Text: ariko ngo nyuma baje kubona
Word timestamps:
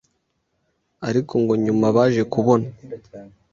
ariko 1.07 1.33
ngo 1.41 1.53
nyuma 1.63 1.85
baje 1.95 2.23
kubona 2.33 2.67